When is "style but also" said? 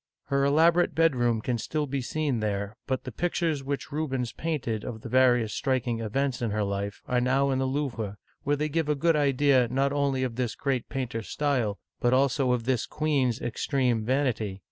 11.29-12.51